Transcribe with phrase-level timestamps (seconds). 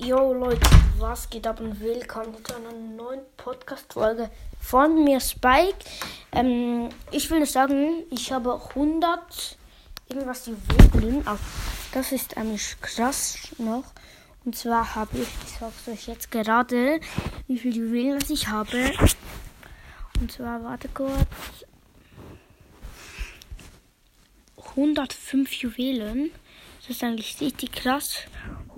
[0.00, 0.60] Yo Leute,
[0.98, 5.74] was geht ab und willkommen zu einer neuen Podcast-Folge von mir, Spike.
[6.30, 9.56] Ähm, ich will sagen, ich habe 100
[10.08, 11.24] irgendwas Juwelen.
[11.92, 13.92] Das ist eigentlich krass noch.
[14.44, 17.00] Und zwar habe ich, ich sag's euch jetzt gerade,
[17.48, 18.92] wie viele Juwelen ich habe.
[20.20, 21.26] Und zwar, warte kurz.
[24.70, 26.30] 105 Juwelen.
[26.80, 28.22] Das ist eigentlich richtig krass.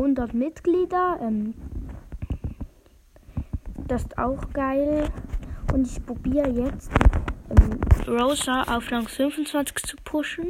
[0.00, 1.18] 100 Mitglieder.
[1.20, 1.52] Ähm,
[3.86, 5.08] das ist auch geil.
[5.74, 6.90] Und ich probiere jetzt
[7.50, 7.78] ähm,
[8.08, 10.48] Rosa auf Rang 25 zu pushen.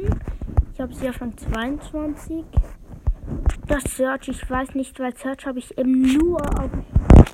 [0.73, 2.45] Ich habe sie auf Rang 22.
[3.67, 6.71] Das Search, ich weiß nicht, weil Search habe ich eben nur auf,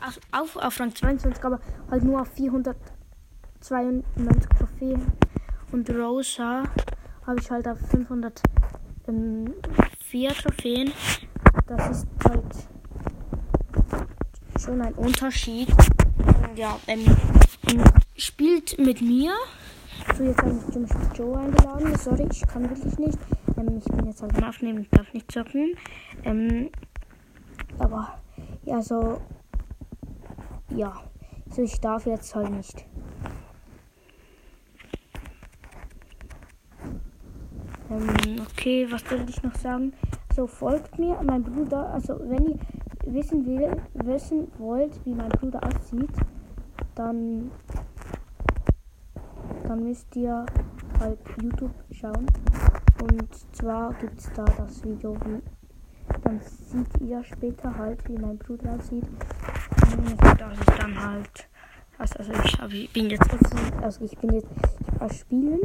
[0.06, 1.60] auf, auf, auf Rang 22, aber
[1.90, 5.02] halt nur auf 492 Trophäen.
[5.72, 6.64] Und Rosa
[7.26, 8.42] habe ich halt auf 504
[9.08, 9.54] ähm,
[10.42, 10.92] Trophäen.
[11.68, 12.44] Das ist halt
[14.58, 15.68] schon ein Unterschied.
[16.56, 17.06] Ja, ähm,
[18.16, 19.34] spielt mit mir.
[20.18, 21.96] So, jetzt habe ich zum Joe eingeladen.
[21.98, 23.18] Sorry, ich kann wirklich nicht.
[23.58, 25.76] Ähm, ich bin jetzt halt am Aufnehmen und darf nicht zocken.
[26.24, 26.70] Ähm,
[27.80, 28.18] aber,
[28.64, 29.20] ja, so.
[30.70, 31.04] Ja.
[31.50, 32.86] So, ich darf jetzt halt nicht.
[37.90, 39.94] Ähm, okay, was soll ich noch sagen?
[40.38, 42.60] So, folgt mir, mein Bruder, also wenn ihr
[43.08, 46.12] wissen will, wissen wollt, wie mein Bruder aussieht,
[46.94, 47.50] dann,
[49.64, 50.46] dann müsst ihr
[51.00, 52.28] halt YouTube schauen.
[53.02, 55.42] Und zwar gibt es da das Video, wie
[56.22, 59.06] dann seht ihr später halt, wie mein Bruder aussieht.
[59.06, 61.50] Und das ist dann halt.
[61.98, 63.28] Also, also ich, ich bin jetzt
[63.82, 64.48] also ich bin jetzt
[64.94, 65.62] ich war spielen.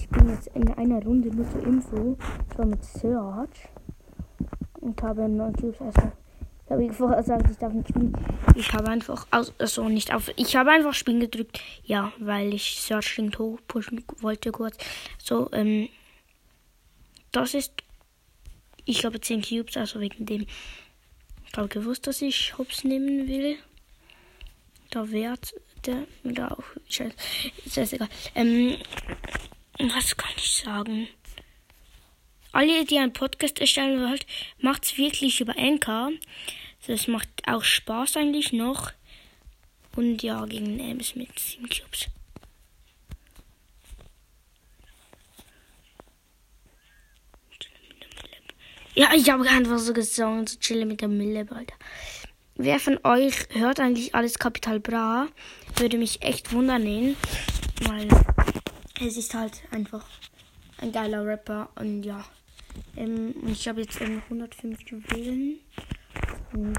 [0.00, 2.16] Ich bin jetzt in einer Runde nur zur Info.
[2.50, 3.68] Ich war mit Search
[4.80, 5.78] und habe 9 Cubes.
[5.80, 6.12] Also
[6.64, 8.16] ich habe vorher gesagt, ich darf nicht spielen.
[8.54, 10.30] Ich habe einfach also nicht auf.
[10.36, 11.60] Ich habe einfach spielen gedrückt.
[11.84, 14.78] Ja, weil ich Search Link hoch pushen wollte kurz.
[15.18, 15.88] So, ähm.
[17.32, 17.72] Das ist.
[18.86, 20.46] Ich habe 10 Cubes, also wegen dem.
[21.46, 23.56] Ich habe gewusst, dass ich Hops nehmen will.
[24.90, 26.04] Da wert der.
[26.24, 26.64] Da auch.
[26.88, 27.14] Scheiße.
[27.66, 28.08] Ist egal.
[28.34, 28.76] Ähm.
[29.82, 31.08] Was kann ich sagen?
[32.52, 34.26] Alle, die einen Podcast erstellen wollt,
[34.58, 36.10] macht's wirklich über Anchor.
[36.86, 38.92] Das macht auch Spaß eigentlich noch.
[39.96, 42.08] Und ja, gegen Ames mit 7 Cubes.
[48.94, 51.76] Ja, ich habe einfach so gesungen, so chillen mit der Mille, Alter.
[52.56, 55.28] Wer von euch hört eigentlich alles Kapital Bra?
[55.76, 57.16] Würde mich echt wundern,
[57.82, 58.08] weil
[59.00, 60.04] es ist halt einfach
[60.78, 62.24] ein geiler Rapper und ja.
[62.96, 65.58] Ähm, ich habe jetzt ähm, 105 Juwelen.
[66.52, 66.78] Und,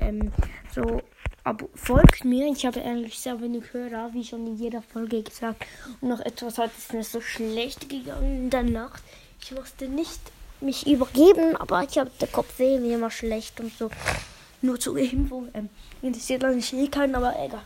[0.00, 0.32] ähm,
[0.74, 1.02] so,
[1.44, 2.50] aber folgt mir.
[2.50, 5.64] Ich habe eigentlich sehr wenig Hörer, wie schon in jeder Folge gesagt.
[6.00, 9.02] Und noch etwas hat es mir so schlecht gegangen in der Nacht.
[9.42, 10.20] Ich musste nicht
[10.60, 13.90] mich übergeben, aber ich habe den Kopf weh, mir immer schlecht und so.
[14.62, 15.46] Nur zur Info.
[15.54, 15.70] Ähm,
[16.02, 17.62] interessiert eigentlich eh keinen, aber egal.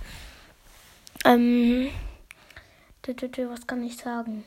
[1.24, 1.88] Ähm,
[3.06, 4.44] was kann ich sagen?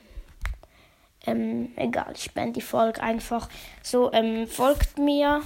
[1.25, 3.49] Ähm, egal, ich beende die Folge einfach.
[3.83, 5.41] So, ähm, folgt mir,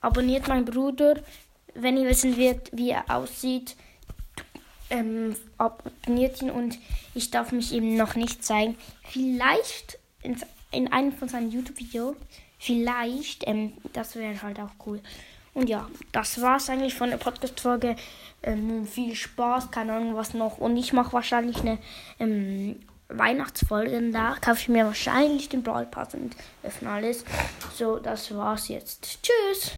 [0.00, 1.20] abonniert meinen Bruder,
[1.74, 3.76] wenn ihr wissen wollt, wie er aussieht.
[4.88, 6.78] Ähm, abonniert ihn und
[7.14, 8.76] ich darf mich ihm noch nicht zeigen.
[9.04, 10.36] Vielleicht in,
[10.72, 12.16] in einem von seinen YouTube-Videos.
[12.58, 15.00] Vielleicht, ähm, das wäre halt auch cool.
[15.54, 17.96] Und ja, das war's eigentlich von der Podcast-Folge.
[18.42, 20.58] Ähm, viel Spaß, keine Ahnung was noch.
[20.58, 21.78] Und ich mache wahrscheinlich eine
[22.18, 22.76] ähm,
[23.08, 24.10] Weihnachtsfolge.
[24.12, 27.24] Da kaufe ich mir wahrscheinlich den Brawl Pass und öffne alles.
[27.74, 29.20] So, das war's jetzt.
[29.22, 29.68] Tschüss.